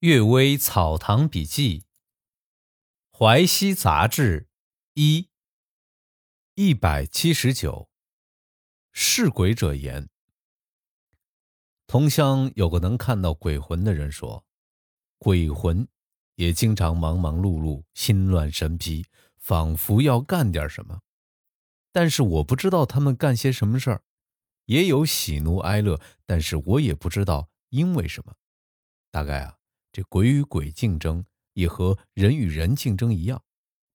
[0.08, 1.80] 《岳微草堂笔记》
[3.10, 4.40] 《淮西杂志》
[4.94, 5.28] 一
[6.54, 7.90] 一百七十九。
[8.92, 10.08] 视鬼者言：
[11.86, 14.46] 同乡有个能看到鬼魂的人说，
[15.18, 15.86] 鬼魂
[16.36, 19.04] 也经常忙忙碌碌、心乱神疲，
[19.36, 21.02] 仿佛要干点什么。
[21.92, 24.02] 但是我不知道他们干些什么事儿，
[24.64, 28.34] 也有喜怒哀乐，但是我也不知道因为什么。
[29.10, 29.59] 大概啊。
[29.92, 33.42] 这鬼与鬼竞争也和人与人竞争一样，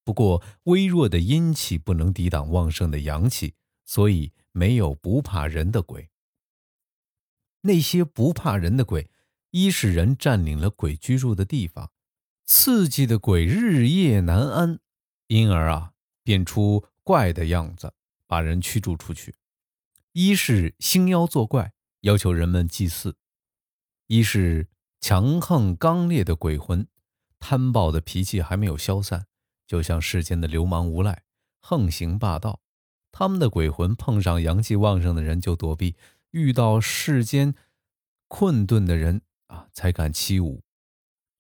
[0.04, 3.56] 不过微弱的阴气不能抵挡旺盛的阳气，
[3.86, 6.10] 所以没有不怕人的鬼。
[7.62, 9.10] 那些不怕人的鬼，
[9.52, 11.92] 一是人占领了鬼居住的地方，
[12.44, 14.80] 刺激的鬼日夜难安，
[15.28, 17.94] 因而啊变出怪的样子，
[18.28, 19.32] 把人驱逐出去；
[20.12, 23.14] 一是兴妖作怪，要求人们祭祀；
[24.08, 24.68] 一是。
[25.08, 26.88] 强横刚烈的鬼魂，
[27.38, 29.28] 贪暴的脾气还没有消散，
[29.68, 31.22] 就像世间的流氓无赖，
[31.60, 32.64] 横行霸道。
[33.12, 35.96] 他们的鬼魂碰上阳气旺盛的人就躲避，
[36.32, 37.54] 遇到世间
[38.28, 40.62] 困顿的人啊才敢欺侮。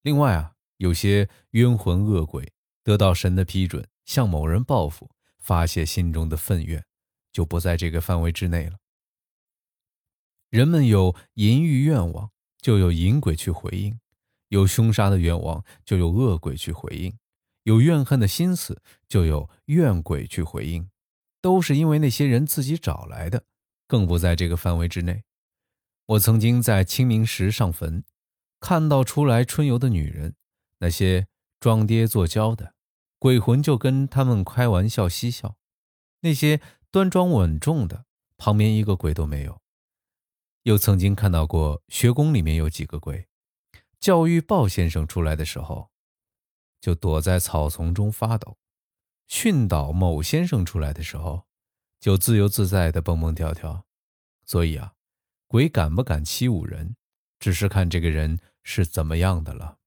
[0.03, 6.85] 另外啊，有些冤魂恶鬼得到神的批准，向某人报复，发泄心中的愤怨，
[7.31, 8.77] 就不在这个范围之内了。
[10.51, 12.29] 人们有淫欲愿望。
[12.65, 13.99] 就有淫鬼去回应，
[14.47, 17.11] 有凶杀的愿望，就有恶鬼去回应；
[17.61, 20.89] 有怨恨的心思，就有怨鬼去回应。
[21.41, 23.43] 都是因为那些人自己找来的，
[23.87, 25.21] 更不在这个范围之内。
[26.07, 28.03] 我曾经在清明时上坟，
[28.59, 30.33] 看到出来春游的女人，
[30.79, 31.27] 那些
[31.59, 32.73] 装爹做娇的
[33.19, 35.49] 鬼魂就跟他们开玩笑嬉笑；
[36.21, 38.05] 那些端庄稳重的，
[38.37, 39.61] 旁边一个鬼都没有。
[40.65, 43.27] 又曾经看到过学宫里面有几个鬼，
[43.99, 45.91] 教育鲍先生出来的时候，
[46.81, 48.57] 就躲在草丛中发抖；
[49.27, 51.45] 训导某先生出来的时候，
[51.99, 53.85] 就自由自在的蹦蹦跳跳。
[54.43, 54.95] 所以啊，
[55.45, 56.95] 鬼敢不敢欺侮人，
[57.37, 59.77] 只是看这个人是怎么样的了。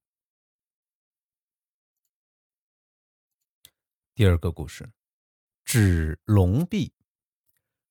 [4.15, 4.93] 第二个故事，
[5.65, 6.93] 指龙臂。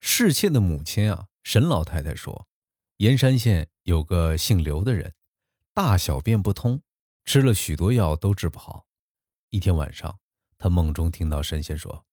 [0.01, 2.48] 侍妾的母亲啊，沈老太太说。
[2.99, 5.15] 盐山县有个姓刘的人，
[5.73, 6.83] 大小便不通，
[7.25, 8.87] 吃了许多药都治不好。
[9.51, 10.19] 一天晚上，
[10.59, 12.05] 他梦中听到神仙说：“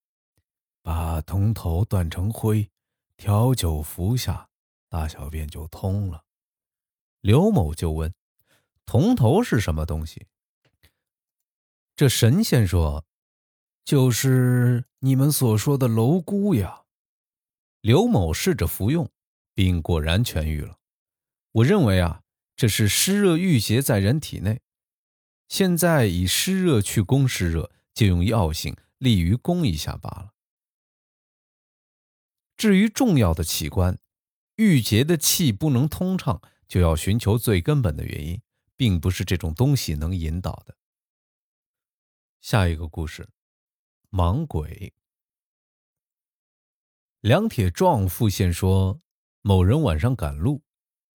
[0.83, 2.69] 把铜头断成灰，
[3.17, 4.47] 调酒服下，
[4.87, 6.23] 大小便就通了。”
[7.21, 8.13] 刘某就问
[8.85, 10.27] ：“铜头是什么东西？”
[11.97, 13.03] 这神仙说
[13.83, 16.83] ：“就是你们所说的蝼蛄呀。”
[17.81, 19.09] 刘某试着服用。
[19.55, 20.77] 并果然痊愈了。
[21.53, 22.21] 我认为啊，
[22.57, 24.61] 这是湿热郁结在人体内，
[25.47, 30.33] 现在以湿热去攻湿热，借用药性，利于攻一下罢了。
[32.57, 33.97] 至于重要的器官，
[34.57, 38.41] 郁结的气不能通畅，就要寻求最根本的原因，
[38.75, 40.75] 并不是这种东西能引导的。
[42.41, 43.29] 下一个故事，
[44.11, 44.93] 盲鬼。
[47.21, 49.01] 梁铁壮复现说。
[49.47, 50.63] 某人晚上赶路，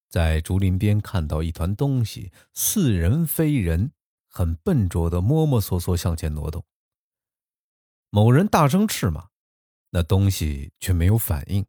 [0.08, 3.90] 在竹林边看到一团东西，似人非人，
[4.28, 6.64] 很笨拙的摸摸索索向前挪动。
[8.08, 9.30] 某人大声斥骂，
[9.90, 11.66] 那东西却没有反应，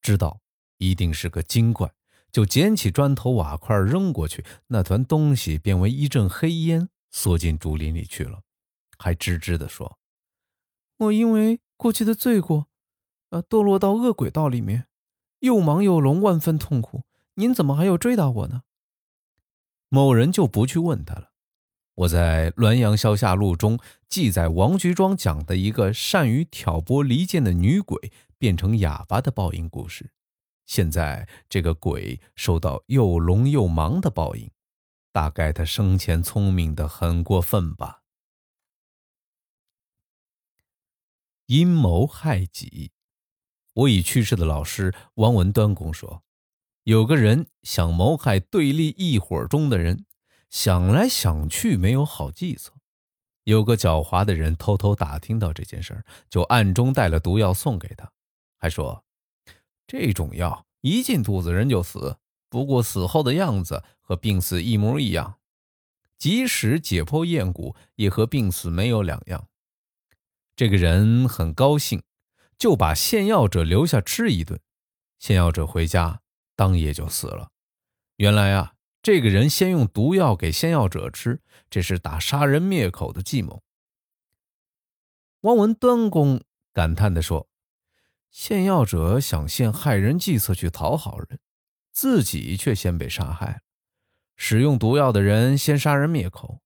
[0.00, 0.40] 知道
[0.78, 1.92] 一定是个精怪，
[2.30, 8.44] 就捡起砖头瓦块扔过去，那团东西变为一阵黑烟，缩进竹林里去了，
[8.96, 9.98] 还吱吱地说
[10.98, 12.68] ：“我因为过去的罪过，
[13.30, 14.86] 呃，堕落到恶鬼道里面。”
[15.40, 17.02] 又忙又聋，万分痛苦。
[17.34, 18.62] 您怎么还要追打我呢？
[19.88, 21.32] 某人就不去问他了。
[21.94, 23.78] 我在《滦阳消夏录》中
[24.08, 30.12] 记载王菊庄讲的一个善于挑拨离间的女鬼变成哑巴的报应故事。
[30.64, 34.50] 现在这个鬼受到又聋又盲的报应，
[35.12, 38.02] 大概他生前聪明的很过分吧。
[41.46, 42.92] 阴谋害己。
[43.72, 46.22] 我已去世的老师王文端公说，
[46.84, 50.04] 有个人想谋害对立一伙中的人，
[50.50, 52.72] 想来想去没有好计策。
[53.44, 58.10] 有个狡猾的人偷偷打听到这件事，就暗中带了毒药送给他，
[58.58, 59.04] 还说
[59.86, 62.18] 这种药一进肚子人就死，
[62.48, 65.38] 不过死后的样子和病死一模一样，
[66.18, 69.48] 即使解剖验骨也和病死没有两样。
[70.54, 72.02] 这个人很高兴。
[72.60, 74.60] 就把献药者留下吃一顿，
[75.18, 76.20] 献药者回家
[76.54, 77.52] 当夜就死了。
[78.16, 81.40] 原来啊，这个人先用毒药给献药者吃，
[81.70, 83.62] 这是打杀人灭口的计谋。
[85.40, 87.48] 汪文端公感叹地说
[88.30, 91.40] ：“献药者想献害人计策去讨好人，
[91.90, 93.58] 自己却先被杀害了。
[94.36, 96.60] 使用毒药的人先杀人灭口，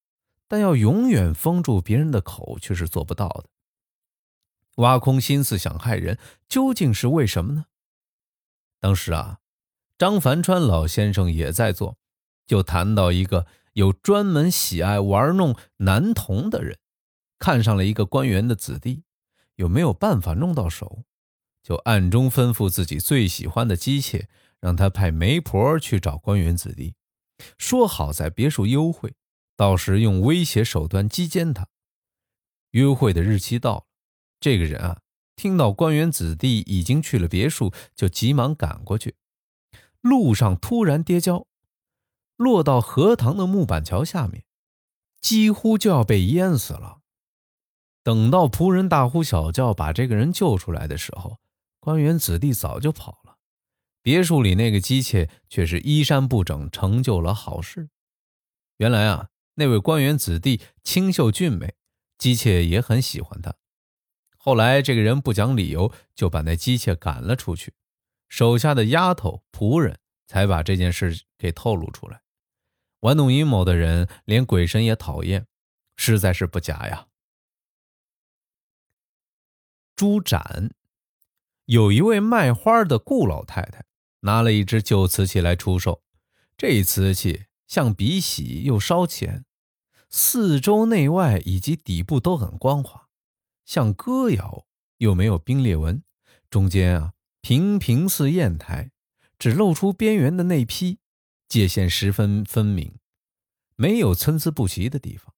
[0.49, 3.45] 但要永远封住别人的口却是做不到的。
[4.77, 6.19] 挖空心思想害人，
[6.49, 7.67] 究竟是为什么呢？”
[8.81, 9.39] 当时啊，
[9.97, 11.97] 张凡川老先生也在做。
[12.47, 16.79] 就谈到一个有专门喜爱玩弄男童的人，
[17.39, 19.05] 看上了一个官员的子弟，
[19.55, 21.05] 有没有办法弄到手？
[21.63, 24.29] 就暗中吩咐自己最喜欢的姬妾，
[24.61, 26.97] 让他派媒婆去找官员子弟，
[27.57, 29.15] 说好在别墅幽会，
[29.57, 31.69] 到时用威胁手段击奸他。
[32.73, 33.87] 约会的日期到了，
[34.45, 35.01] 这个人啊，
[35.37, 39.15] 听到官员子弟已经去了别墅，就急忙赶过去，
[40.03, 41.47] 路上突然跌跤。
[42.37, 44.45] 落到荷塘的木板桥下面，
[45.23, 46.99] 几乎就要被淹死了。
[48.03, 51.39] 等到仆人大呼小叫把这个人救出来的时候，
[51.81, 53.39] 官员子弟早就跑了。
[54.03, 57.89] 别墅里那个姬妾却是衣衫不整，成就了好事。
[58.77, 61.75] 原来啊，那位官员子弟清秀俊美，
[62.19, 63.55] 姬妾也很喜欢他。
[64.45, 67.73] 后来这个人不讲理由，就把那姬妾赶了出去，
[68.29, 72.21] 手下的丫头仆人才把这件事给透露出来。
[73.01, 75.47] 玩弄阴谋的人，连鬼神也讨厌，
[75.97, 77.07] 实在是不假呀。
[79.97, 80.73] 朱展，
[81.65, 83.87] 有一位卖花的顾老太太，
[84.21, 86.03] 拿了一只旧瓷器来出售。
[86.59, 89.47] 这瓷器像笔洗又烧钱，
[90.11, 93.04] 四周内外以及底部都很光滑，
[93.65, 94.67] 像歌谣
[94.99, 96.03] 又没有冰裂纹，
[96.51, 98.91] 中间啊平平似砚台，
[99.39, 100.99] 只露出边缘的内批。
[101.47, 102.99] 界限十分分明，
[103.77, 105.33] 没有参差不齐的地方，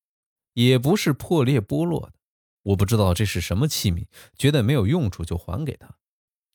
[0.54, 2.12] 也不是破裂剥落的。
[2.62, 4.06] 我不知道这是什么器皿，
[4.38, 5.96] 觉得没有用处就还给他。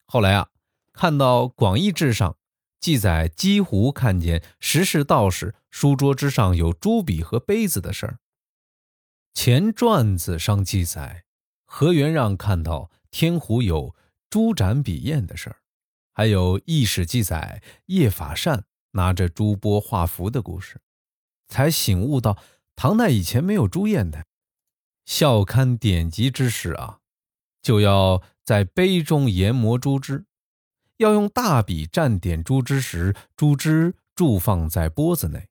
[0.07, 0.49] 后来啊，
[0.93, 2.37] 看到《广义志》上
[2.79, 8.19] 记载几湖看见石室道士书桌之上有朱笔和杯子的事儿，
[9.33, 11.25] 前传子上记载
[11.73, 13.95] 何元让看到天湖有
[14.29, 15.61] 朱展笔砚的事儿，
[16.11, 18.65] 还有异史记载叶法善。
[18.93, 20.81] 拿着珠钵画符的故事，
[21.47, 22.37] 才醒悟到
[22.75, 24.25] 唐代以前没有朱砚台。
[25.05, 26.99] 校刊典籍之时啊，
[27.61, 30.25] 就要在杯中研磨朱汁，
[30.97, 35.47] 要用大笔蘸点朱汁时，朱汁注放在钵子内。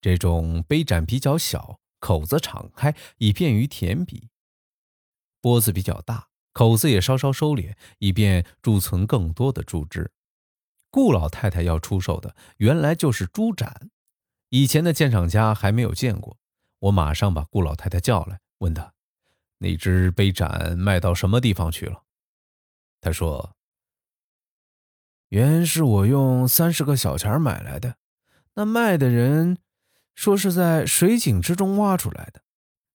[0.00, 4.30] 这种杯盏比较小，口子敞开，以便于填笔；
[5.44, 10.10] 钵子比较大，口子也稍稍收敛，以便贮存更多的朱汁。
[10.88, 13.90] 顾老太太要出售的原来就是朱盏，
[14.48, 16.38] 以前的鉴赏家还没有见过。
[16.78, 18.94] 我马上把顾老太太叫来，问她
[19.60, 22.04] ：“那只杯盏卖到什么地方去了？”
[23.02, 23.54] 她说
[25.28, 27.96] ：“原是我用三十个小钱买来的，
[28.54, 29.58] 那卖的人
[30.14, 32.40] 说是在水井之中挖出来的。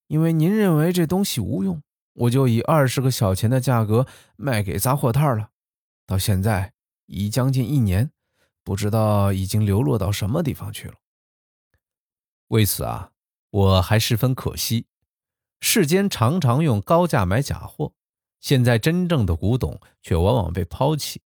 [0.07, 1.83] 因为您认为这东西无用，
[2.19, 4.07] 我就以二十个小钱的价格
[4.37, 5.49] 卖给杂货摊了。
[6.05, 6.71] 到现在。”
[7.11, 8.11] 已将近一年，
[8.63, 10.93] 不知道已经流落到什么地方去了。
[12.49, 13.09] 为此啊，
[13.49, 14.85] 我还十分可惜。
[15.59, 17.93] 世间常常用高价买假货，
[18.39, 21.23] 现在真正的古董却往往被抛弃。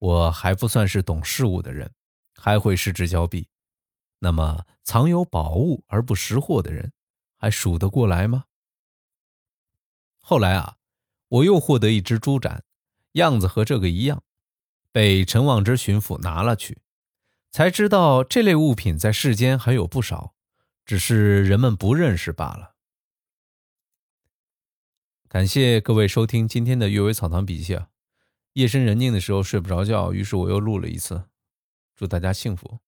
[0.00, 1.88] 我还不算是懂事物的人，
[2.34, 3.46] 还会失之交臂。
[4.18, 6.92] 那么藏有宝物而不识货的人，
[7.36, 8.46] 还数得过来吗？
[10.28, 10.76] 后来啊，
[11.28, 12.62] 我又获得一只猪盏，
[13.12, 14.22] 样子和这个一样。
[14.92, 16.82] 被陈望之巡抚拿了去，
[17.50, 20.34] 才知道这类物品在世间还有不少，
[20.84, 22.74] 只是人们不认识罢了。
[25.28, 27.88] 感谢各位收听今天的《阅微草堂笔记》啊，
[28.52, 31.24] 夜深人静的时候睡不着觉，于是我又录了一次。
[31.96, 32.80] 祝大家幸福。